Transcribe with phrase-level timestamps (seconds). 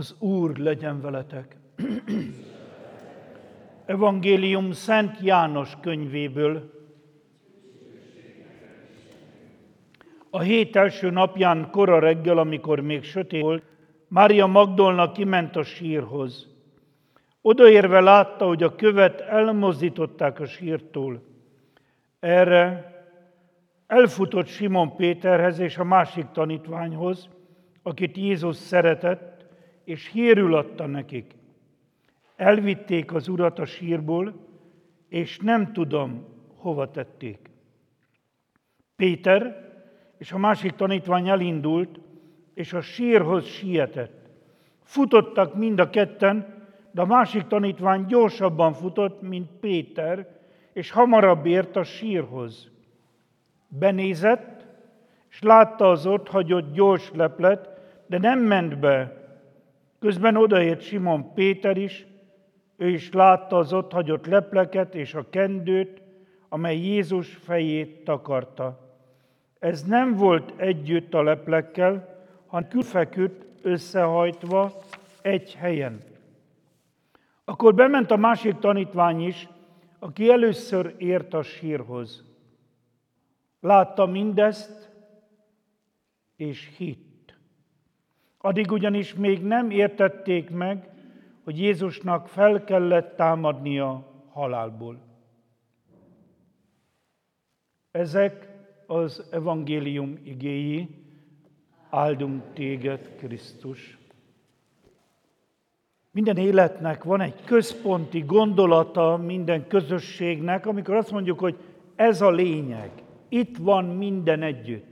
[0.00, 1.56] Az Úr legyen veletek.
[3.86, 6.70] Evangélium Szent János könyvéből.
[10.30, 13.62] A hét első napján kora reggel, amikor még sötét volt,
[14.08, 16.48] Mária Magdolna kiment a sírhoz.
[17.40, 21.22] Odaérve látta, hogy a követ elmozdították a sírtól.
[22.20, 22.94] Erre
[23.86, 27.28] elfutott Simon Péterhez és a másik tanítványhoz,
[27.82, 29.29] akit Jézus szeretett,
[29.90, 31.34] és hírül adta nekik.
[32.36, 34.34] Elvitték az urat a sírból,
[35.08, 36.24] és nem tudom,
[36.56, 37.50] hova tették.
[38.96, 39.70] Péter
[40.18, 42.00] és a másik tanítvány elindult,
[42.54, 44.30] és a sírhoz sietett.
[44.82, 50.40] Futottak mind a ketten, de a másik tanítvány gyorsabban futott, mint Péter,
[50.72, 52.70] és hamarabb ért a sírhoz.
[53.68, 54.66] Benézett,
[55.30, 57.68] és látta az ott hagyott gyors leplet,
[58.06, 59.19] de nem ment be.
[60.00, 62.06] Közben odaért Simon Péter is,
[62.76, 66.02] ő is látta az ott hagyott lepleket és a kendőt,
[66.48, 68.88] amely Jézus fejét takarta.
[69.58, 74.72] Ez nem volt együtt a leplekkel, hanem külfeküdt összehajtva
[75.22, 76.02] egy helyen.
[77.44, 79.48] Akkor bement a másik tanítvány is,
[79.98, 82.24] aki először ért a sírhoz.
[83.60, 84.90] Látta mindezt,
[86.36, 87.09] és hitt.
[88.42, 90.88] Addig ugyanis még nem értették meg,
[91.44, 94.98] hogy Jézusnak fel kellett támadnia halálból.
[97.90, 98.48] Ezek
[98.86, 100.88] az evangélium igéi,
[101.90, 103.98] áldunk téged, Krisztus.
[106.10, 111.56] Minden életnek van egy központi gondolata, minden közösségnek, amikor azt mondjuk, hogy
[111.94, 112.90] ez a lényeg,
[113.28, 114.89] itt van minden együtt.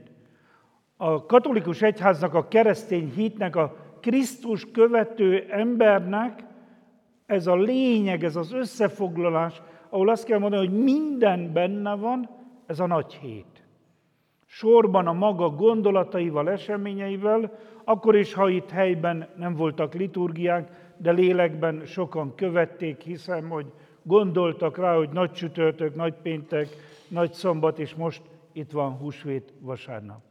[1.01, 6.43] A katolikus egyháznak, a keresztény hitnek, a Krisztus követő embernek
[7.25, 12.29] ez a lényeg, ez az összefoglalás, ahol azt kell mondani, hogy minden benne van,
[12.65, 13.63] ez a nagy hét.
[14.45, 21.85] Sorban a maga gondolataival, eseményeivel, akkor is, ha itt helyben nem voltak liturgiák, de lélekben
[21.85, 23.65] sokan követték, hiszem, hogy
[24.03, 26.67] gondoltak rá, hogy nagy csütörtök, nagy péntek,
[27.07, 28.21] nagy szombat, és most
[28.51, 30.28] itt van húsvét vasárnap.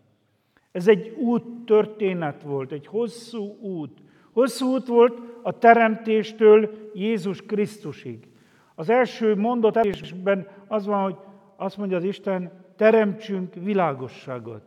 [0.79, 3.99] Ez egy út történet volt, egy hosszú út.
[4.33, 8.29] Hosszú út volt a teremtéstől Jézus Krisztusig.
[8.75, 11.17] Az első mondatban az van, hogy
[11.57, 14.63] azt mondja az Isten, teremtsünk világosságot.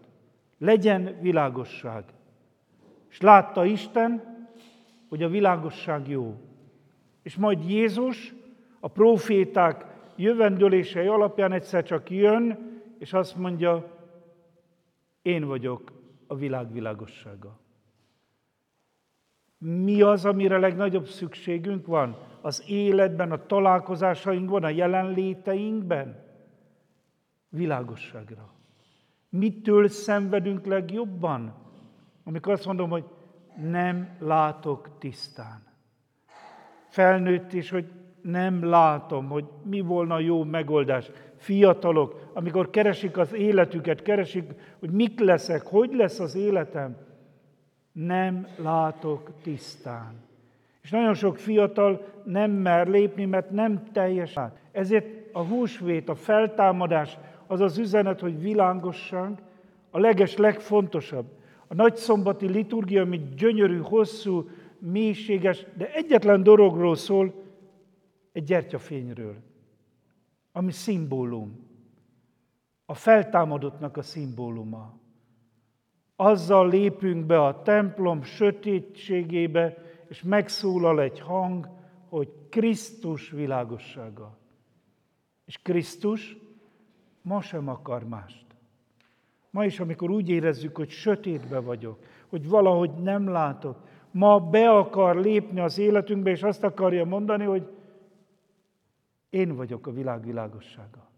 [0.57, 2.03] Legyen világosság.
[3.09, 4.23] És látta Isten,
[5.09, 6.35] hogy a világosság jó.
[7.23, 8.33] És majd Jézus
[8.79, 9.85] a proféták
[10.15, 12.57] jövendőlései alapján egyszer csak jön,
[12.97, 13.99] és azt mondja,
[15.21, 15.99] én vagyok
[16.31, 17.59] a világ világossága.
[19.57, 22.17] Mi az, amire legnagyobb szükségünk van?
[22.41, 26.23] Az életben, a találkozásainkban, a jelenléteinkben?
[27.49, 28.53] Világosságra.
[29.29, 31.53] Mitől szenvedünk legjobban?
[32.23, 33.05] Amikor azt mondom, hogy
[33.57, 35.63] nem látok tisztán.
[36.87, 41.11] Felnőtt is, hogy nem látom, hogy mi volna jó megoldás.
[41.37, 44.49] Fiatalok, amikor keresik az életüket, keresik,
[44.79, 46.97] hogy mik leszek, hogy lesz az életem,
[47.91, 50.13] nem látok tisztán.
[50.81, 54.57] És nagyon sok fiatal nem mer lépni, mert nem teljes át.
[54.71, 57.17] Ezért a húsvét, a feltámadás,
[57.47, 59.41] az az üzenet, hogy világosság
[59.89, 61.25] a leges, legfontosabb.
[61.67, 64.49] A nagyszombati liturgia, ami gyönyörű, hosszú,
[64.79, 67.33] mélységes, de egyetlen dologról szól,
[68.31, 69.35] egy gyertyafényről,
[70.51, 71.69] ami szimbólum.
[72.85, 74.99] A feltámadottnak a szimbóluma.
[76.15, 79.77] Azzal lépünk be a templom sötétségébe,
[80.07, 81.69] és megszólal egy hang,
[82.09, 84.37] hogy Krisztus világossága.
[85.45, 86.37] És Krisztus
[87.21, 88.45] ma sem akar mást.
[89.49, 93.77] Ma is, amikor úgy érezzük, hogy sötétbe vagyok, hogy valahogy nem látok,
[94.11, 97.67] ma be akar lépni az életünkbe, és azt akarja mondani, hogy
[99.31, 101.09] én vagyok a világ világossága.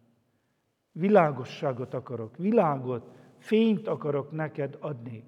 [0.92, 5.24] Világosságot akarok, világot, fényt akarok neked adni.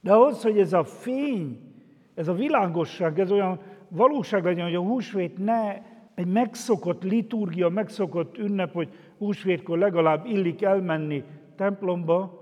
[0.00, 1.74] De ahhoz, hogy ez a fény,
[2.14, 5.82] ez a világosság, ez olyan valóság legyen, hogy a húsvét ne
[6.14, 11.24] egy megszokott liturgia, megszokott ünnep, hogy húsvétkor legalább illik elmenni
[11.56, 12.40] templomba,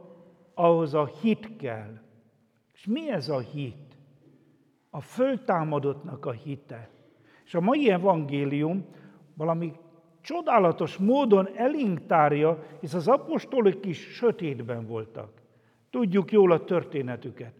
[0.54, 2.00] ahhoz a hit kell.
[2.72, 3.98] És mi ez a hit?
[4.90, 6.90] A föltámadottnak a hite.
[7.44, 8.84] És a mai evangélium
[9.40, 9.72] valami
[10.20, 15.30] csodálatos módon elénk tárja, hisz az apostolok is sötétben voltak.
[15.90, 17.54] Tudjuk jól a történetüket,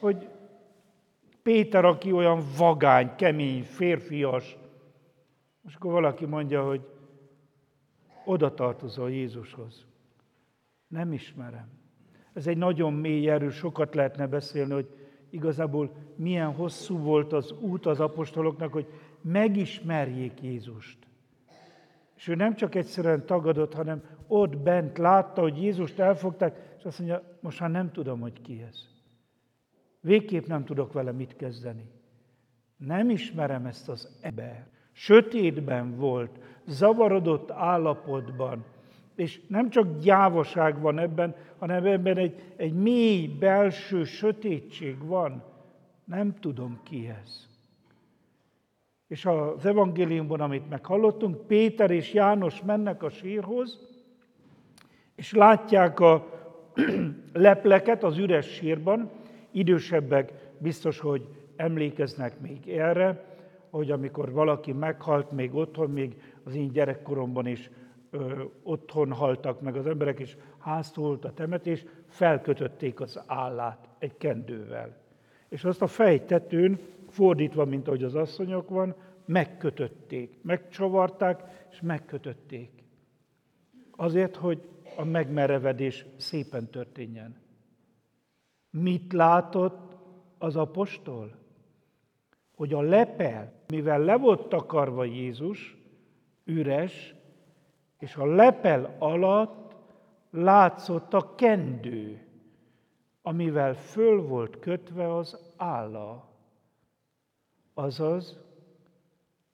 [0.00, 0.28] hogy
[1.42, 4.56] Péter, aki olyan vagány, kemény, férfias,
[5.66, 6.80] és akkor valaki mondja, hogy
[8.24, 9.86] oda tartozol Jézushoz.
[10.88, 11.68] Nem ismerem.
[12.32, 14.88] Ez egy nagyon mély erő, sokat lehetne beszélni, hogy
[15.30, 18.86] igazából milyen hosszú volt az út az apostoloknak, hogy
[19.24, 20.98] megismerjék Jézust.
[22.16, 26.98] És ő nem csak egyszerűen tagadott, hanem ott bent látta, hogy Jézust elfogták, és azt
[26.98, 28.88] mondja, most már nem tudom, hogy ki ez.
[30.00, 31.90] Végképp nem tudok vele mit kezdeni.
[32.76, 34.66] Nem ismerem ezt az ember.
[34.92, 38.64] Sötétben volt, zavarodott állapotban,
[39.14, 45.42] és nem csak gyávaság van ebben, hanem ebben egy, egy mély belső sötétség van.
[46.04, 47.53] Nem tudom ki ez.
[49.08, 53.80] És az evangéliumban, amit meghallottunk, Péter és János mennek a sírhoz,
[55.14, 56.26] és látják a
[57.32, 59.10] lepleket az üres sírban,
[59.50, 63.24] idősebbek biztos, hogy emlékeznek még erre,
[63.70, 67.70] hogy amikor valaki meghalt még otthon, még az én gyerekkoromban is
[68.10, 74.96] ö, otthon haltak meg az emberek, és háztolt a temetés, felkötötték az állát egy kendővel.
[75.48, 76.78] És azt a fejtetőn,
[77.14, 78.94] fordítva, mint ahogy az asszonyok van,
[79.24, 82.70] megkötötték, megcsavarták, és megkötötték.
[83.90, 84.62] Azért, hogy
[84.96, 87.36] a megmerevedés szépen történjen.
[88.70, 89.96] Mit látott
[90.38, 91.36] az apostol?
[92.56, 95.76] Hogy a lepel, mivel le volt takarva Jézus,
[96.44, 97.14] üres,
[97.98, 99.76] és a lepel alatt
[100.30, 102.26] látszott a kendő,
[103.22, 106.33] amivel föl volt kötve az álla.
[107.74, 108.38] Azaz,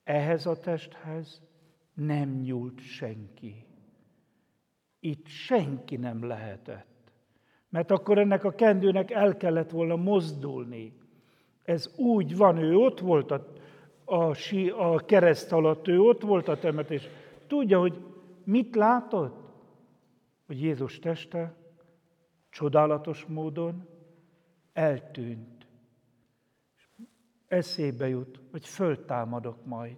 [0.03, 1.41] ehhez a testhez
[1.93, 3.65] nem nyúlt senki.
[4.99, 7.11] Itt senki nem lehetett.
[7.69, 10.93] Mert akkor ennek a kendőnek el kellett volna mozdulni.
[11.63, 13.47] Ez úgy van, ő ott volt a,
[14.05, 14.35] a,
[14.77, 17.07] a kereszt alatt, ő ott volt a temetés.
[17.47, 18.03] Tudja, hogy
[18.43, 19.49] mit látott?
[20.45, 21.55] Hogy Jézus teste
[22.49, 23.87] csodálatos módon
[24.73, 25.60] eltűnt.
[27.51, 29.97] Eszébe jut, hogy föltámadok majd.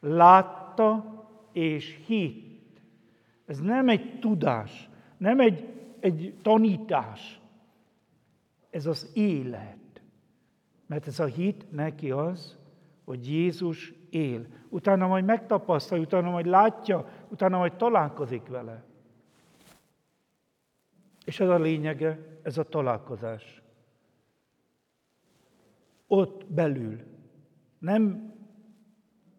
[0.00, 1.04] Látta
[1.52, 2.80] és hitt.
[3.46, 5.72] Ez nem egy tudás, nem egy
[6.02, 7.40] egy tanítás.
[8.70, 10.02] Ez az élet.
[10.86, 12.58] Mert ez a hit neki az,
[13.04, 14.46] hogy Jézus él.
[14.68, 18.84] Utána majd megtapasztalja, utána majd látja, utána majd találkozik vele.
[21.24, 23.61] És ez a lényege, ez a találkozás.
[26.14, 27.00] Ott belül.
[27.78, 28.32] Nem,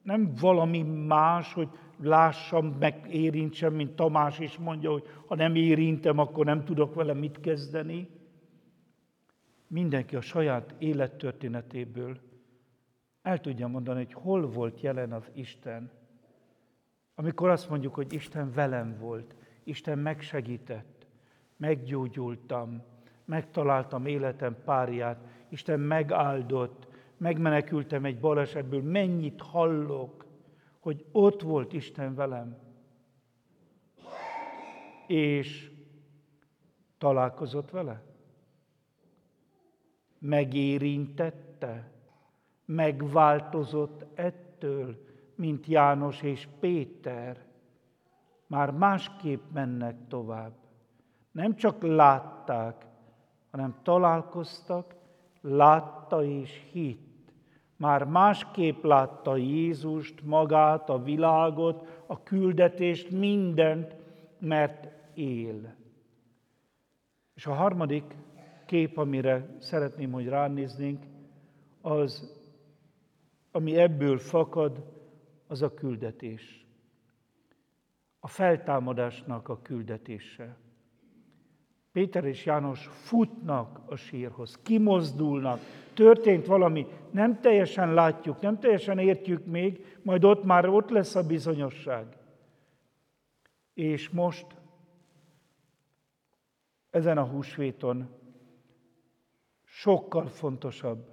[0.02, 6.46] nem valami más, hogy lássam, megérintsem, mint Tamás is mondja, hogy ha nem érintem, akkor
[6.46, 8.10] nem tudok vele mit kezdeni.
[9.68, 12.20] Mindenki a saját élettörténetéből
[13.22, 15.92] el tudja mondani, hogy hol volt jelen az Isten.
[17.16, 21.08] Amikor azt mondjuk, hogy Isten velem volt, Isten megsegített,
[21.58, 22.84] meggyógyultam,
[23.26, 25.18] megtaláltam életem párját,
[25.50, 26.88] Isten megáldott,
[27.18, 30.26] megmenekültem egy balesetből, mennyit hallok,
[30.80, 32.58] hogy ott volt Isten velem,
[35.08, 35.72] és
[36.98, 38.04] találkozott vele?
[40.20, 41.92] Megérintette?
[42.66, 45.06] Megváltozott ettől,
[45.36, 47.46] mint János és Péter?
[48.48, 50.54] Már másképp mennek tovább.
[51.32, 52.86] Nem csak látták,
[53.54, 54.96] hanem találkoztak,
[55.42, 57.14] látta és hitt
[57.84, 63.96] már másképp látta Jézust, magát, a világot, a küldetést, mindent,
[64.40, 65.76] mert él.
[67.34, 68.16] És a harmadik
[68.66, 71.04] kép, amire szeretném, hogy ránéznénk,
[71.82, 72.42] az,
[73.52, 74.84] ami ebből fakad,
[75.48, 76.66] az a küldetés.
[78.20, 80.56] A feltámadásnak a küldetése.
[81.94, 85.60] Péter és János futnak a sírhoz, kimozdulnak,
[85.94, 91.28] történt valami, nem teljesen látjuk, nem teljesen értjük még, majd ott már ott lesz a
[91.28, 92.18] bizonyosság.
[93.74, 94.46] És most,
[96.90, 98.10] ezen a húsvéton
[99.64, 101.10] sokkal fontosabb,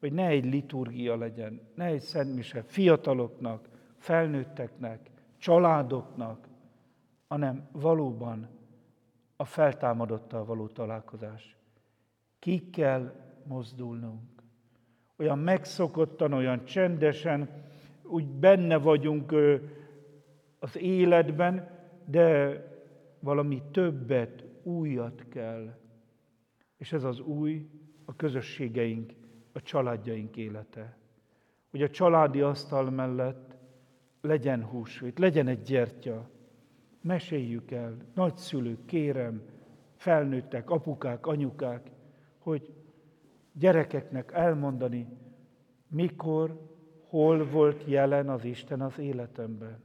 [0.00, 6.48] hogy ne egy liturgia legyen, ne egy szentmise fiataloknak, felnőtteknek, családoknak,
[7.28, 8.53] hanem valóban
[9.36, 11.56] a feltámadottal való találkozás.
[12.38, 13.12] Ki kell
[13.46, 14.42] mozdulnunk.
[15.16, 17.48] Olyan megszokottan, olyan csendesen,
[18.02, 19.34] úgy benne vagyunk
[20.58, 21.70] az életben,
[22.04, 22.58] de
[23.18, 25.78] valami többet, újat kell.
[26.76, 27.68] És ez az új
[28.04, 29.12] a közösségeink
[29.52, 30.96] a családjaink élete.
[31.70, 33.56] Hogy a családi asztal mellett
[34.20, 36.30] legyen húsvét, legyen egy gyertya.
[37.04, 39.42] Meséljük el, nagyszülők, kérem,
[39.96, 41.90] felnőttek, apukák, anyukák,
[42.38, 42.72] hogy
[43.52, 45.08] gyerekeknek elmondani,
[45.88, 46.60] mikor,
[47.08, 49.82] hol volt jelen az Isten az életemben.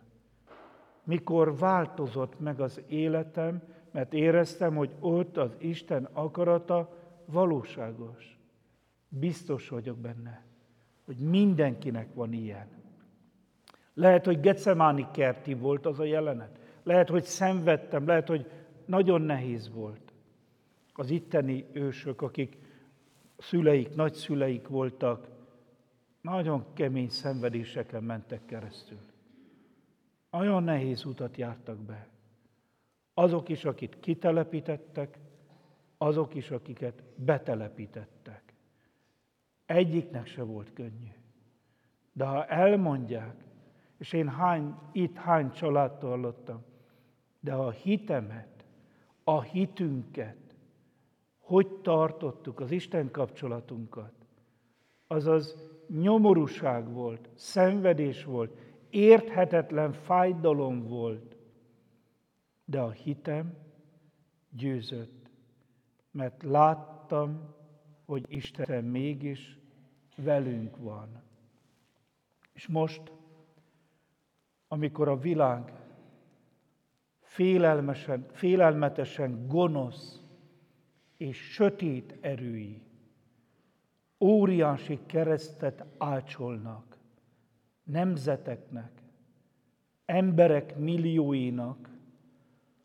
[1.04, 3.62] Mikor változott meg az életem,
[3.92, 8.40] mert éreztem, hogy ott az Isten akarata valóságos.
[9.08, 10.44] Biztos vagyok benne,
[11.06, 12.68] hogy mindenkinek van ilyen.
[13.94, 16.59] Lehet, hogy Gecemáni kerti volt az a jelenet.
[16.90, 18.52] Lehet, hogy szenvedtem, lehet, hogy
[18.86, 20.14] nagyon nehéz volt.
[20.94, 22.58] Az itteni ősök, akik
[23.38, 25.28] szüleik, nagyszüleik voltak,
[26.22, 29.00] nagyon kemény szenvedéseken mentek keresztül.
[30.30, 32.08] Nagyon nehéz utat jártak be.
[33.14, 35.20] Azok is, akit kitelepítettek,
[35.98, 38.54] azok is, akiket betelepítettek.
[39.66, 41.12] Egyiknek se volt könnyű.
[42.14, 43.36] De ha elmondják,
[43.98, 46.68] és én hány, itt hány családtól hallottam,
[47.40, 48.66] de a hitemet,
[49.24, 50.56] a hitünket,
[51.40, 54.14] hogy tartottuk az Isten kapcsolatunkat,
[55.08, 58.58] azaz nyomorúság volt, szenvedés volt,
[58.90, 61.36] érthetetlen fájdalom volt,
[62.66, 63.58] de a hitem
[64.50, 65.30] győzött,
[66.12, 67.56] mert láttam,
[68.06, 69.60] hogy Isten mégis
[70.16, 71.22] velünk van.
[72.54, 73.12] És most,
[74.68, 75.74] amikor a világ
[77.30, 80.24] félelmesen, félelmetesen gonosz
[81.18, 82.82] és sötét erői
[84.20, 86.98] óriási keresztet ácsolnak
[87.84, 88.92] nemzeteknek,
[90.06, 91.90] emberek millióinak,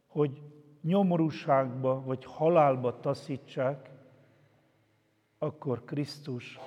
[0.06, 0.42] hogy
[0.82, 3.90] nyomorúságba vagy halálba taszítsák,
[5.38, 6.58] akkor Krisztus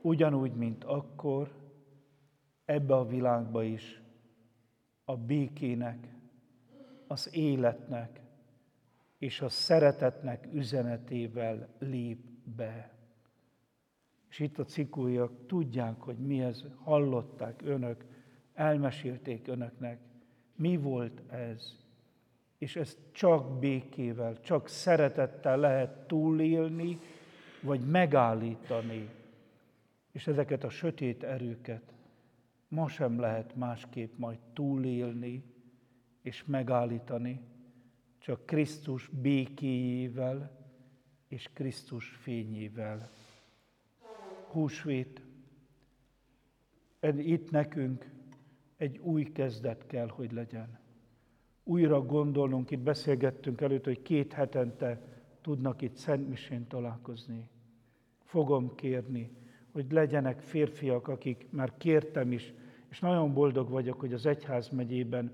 [0.00, 1.50] ugyanúgy, mint akkor,
[2.64, 4.02] ebbe a világba is
[5.04, 6.20] a békének,
[7.12, 8.20] az életnek
[9.18, 12.18] és a szeretetnek üzenetével lép
[12.56, 12.90] be.
[14.28, 18.04] És itt a cikújak tudják, hogy mi ez, hallották önök,
[18.54, 20.00] elmesélték önöknek,
[20.56, 21.76] mi volt ez.
[22.58, 26.98] És ezt csak békével, csak szeretettel lehet túlélni,
[27.62, 29.08] vagy megállítani.
[30.12, 31.92] És ezeket a sötét erőket
[32.68, 35.51] ma sem lehet másképp majd túlélni
[36.22, 37.40] és megállítani,
[38.18, 40.60] csak Krisztus békéjével
[41.28, 43.10] és Krisztus fényével.
[44.50, 45.22] Húsvét.
[47.16, 48.10] Itt nekünk
[48.76, 50.78] egy új kezdet kell, hogy legyen.
[51.64, 55.00] Újra gondolnunk, itt beszélgettünk előtt, hogy két hetente
[55.40, 57.48] tudnak itt Szentmisén találkozni.
[58.24, 59.30] Fogom kérni,
[59.72, 62.52] hogy legyenek férfiak, akik már kértem is,
[62.88, 65.32] és nagyon boldog vagyok, hogy az egyház megyében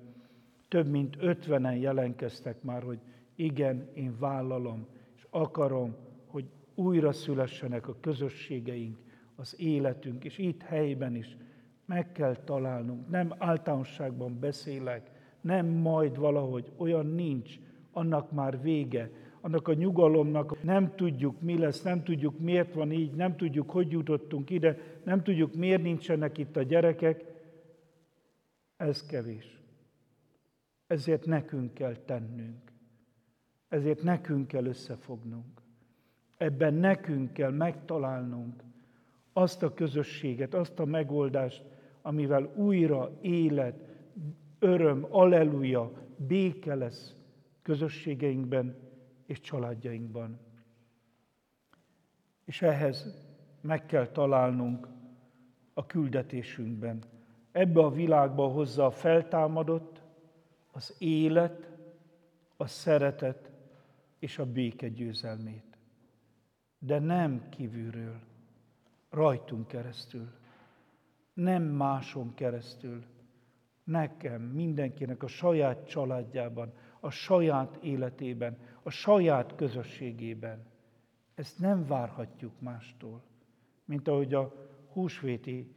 [0.68, 2.98] több mint ötvenen jelenkeztek már, hogy
[3.34, 5.96] igen, én vállalom, és akarom,
[6.26, 6.44] hogy
[6.74, 8.98] újra szülessenek a közösségeink,
[9.36, 11.36] az életünk, és itt helyben is
[11.84, 13.08] meg kell találnunk.
[13.08, 15.10] Nem általánosságban beszélek,
[15.40, 17.58] nem majd valahogy, olyan nincs,
[17.92, 19.10] annak már vége,
[19.40, 23.90] annak a nyugalomnak nem tudjuk, mi lesz, nem tudjuk, miért van így, nem tudjuk, hogy
[23.90, 27.24] jutottunk ide, nem tudjuk, miért nincsenek itt a gyerekek,
[28.76, 29.57] ez kevés.
[30.88, 32.72] Ezért nekünk kell tennünk.
[33.68, 35.62] Ezért nekünk kell összefognunk.
[36.36, 38.62] Ebben nekünk kell megtalálnunk
[39.32, 41.64] azt a közösséget, azt a megoldást,
[42.02, 43.84] amivel újra élet,
[44.58, 47.16] öröm, alleluja, béke lesz
[47.62, 48.76] közösségeinkben
[49.26, 50.38] és családjainkban.
[52.44, 53.26] És ehhez
[53.60, 54.88] meg kell találnunk
[55.74, 57.02] a küldetésünkben.
[57.52, 59.97] Ebbe a világba hozza a feltámadott,
[60.78, 61.70] az élet,
[62.56, 63.50] a szeretet
[64.18, 65.76] és a béke győzelmét.
[66.78, 68.20] De nem kívülről,
[69.10, 70.28] rajtunk keresztül,
[71.32, 73.04] nem máson keresztül,
[73.84, 80.66] nekem, mindenkinek a saját családjában, a saját életében, a saját közösségében.
[81.34, 83.22] Ezt nem várhatjuk mástól,
[83.84, 84.54] mint ahogy a
[84.92, 85.74] húsvéti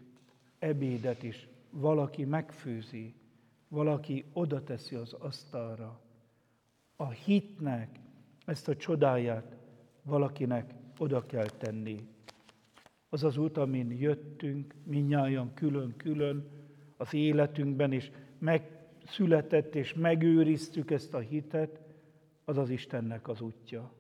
[0.59, 3.20] ebédet is valaki megfőzi,
[3.71, 5.99] valaki oda teszi az asztalra.
[6.95, 7.99] A hitnek
[8.45, 9.55] ezt a csodáját
[10.03, 12.07] valakinek oda kell tenni.
[13.09, 16.49] Az az út, amin jöttünk, minnyáján külön-külön
[16.97, 21.79] az életünkben, és megszületett és megőriztük ezt a hitet,
[22.45, 23.91] az az Istennek az útja.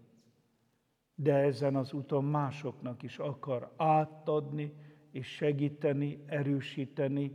[1.15, 4.73] de ezen az úton másoknak is akar átadni
[5.11, 7.31] és segíteni, erősíteni,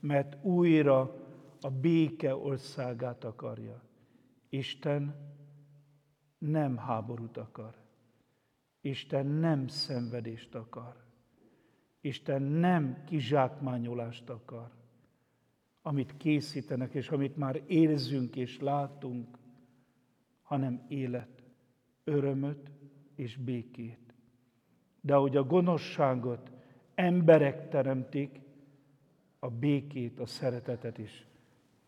[0.00, 1.23] mert újra
[1.64, 3.82] a béke országát akarja.
[4.48, 5.14] Isten
[6.38, 7.74] nem háborút akar.
[8.80, 11.04] Isten nem szenvedést akar.
[12.00, 14.70] Isten nem kizsákmányolást akar.
[15.82, 19.38] Amit készítenek, és amit már érzünk és látunk,
[20.42, 21.42] hanem élet,
[22.04, 22.70] örömöt
[23.14, 24.14] és békét.
[25.00, 26.50] De ahogy a gonoszságot
[26.94, 28.40] emberek teremtik,
[29.38, 31.32] a békét, a szeretetet is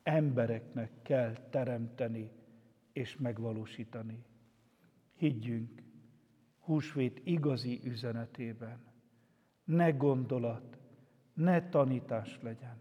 [0.06, 2.30] embereknek kell teremteni
[2.92, 4.24] és megvalósítani.
[5.14, 5.82] Higgyünk
[6.58, 8.78] húsvét igazi üzenetében.
[9.64, 10.78] Ne gondolat,
[11.34, 12.80] ne tanítás legyen,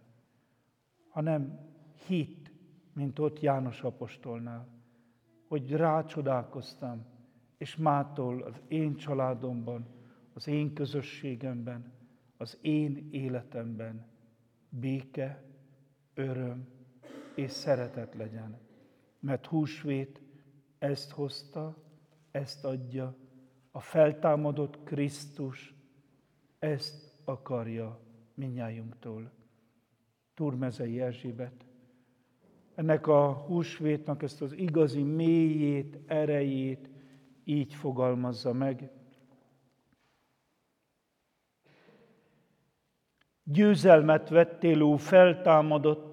[1.08, 1.60] hanem
[2.08, 2.51] hit,
[2.94, 4.67] mint ott János apostolnál,
[5.48, 7.05] hogy rácsodálkoztam,
[7.58, 9.88] és mától az én családomban,
[10.34, 11.94] az én közösségemben,
[12.38, 14.05] az én életemben
[14.70, 15.44] béke,
[16.13, 16.74] öröm
[17.36, 18.60] és szeretet legyen.
[19.20, 20.22] Mert húsvét
[20.80, 21.77] ezt hozta,
[22.32, 23.15] ezt adja,
[23.72, 25.74] a feltámadott Krisztus
[26.60, 28.00] ezt akarja
[28.34, 29.32] minnyájunktól.
[30.34, 31.65] Turmezei Erzsébet,
[32.75, 36.89] ennek a húsvétnak ezt az igazi mélyét, erejét
[37.44, 38.89] így fogalmazza meg.
[43.44, 46.05] Győzelmet vettél, ó feltámadott,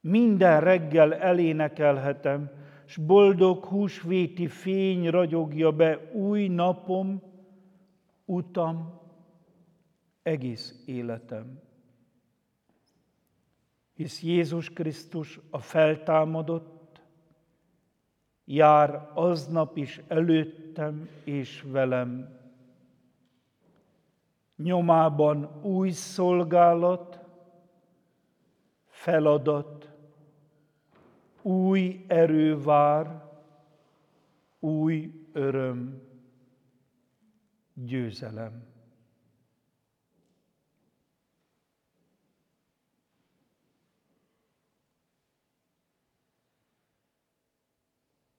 [0.00, 2.50] minden reggel elénekelhetem,
[2.84, 7.22] s boldog húsvéti fény ragyogja be új napom,
[8.24, 9.00] utam,
[10.22, 11.60] egész életem.
[13.94, 17.02] Hisz Jézus Krisztus a feltámadott,
[18.44, 22.38] jár aznap is előttem és velem.
[24.56, 27.20] Nyomában új szolgálat,
[28.86, 29.77] feladat,
[31.48, 33.24] új erő vár,
[34.58, 36.02] új öröm,
[37.74, 38.66] győzelem.